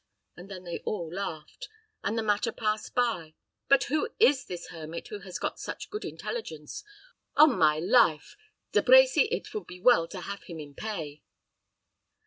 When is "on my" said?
7.35-7.77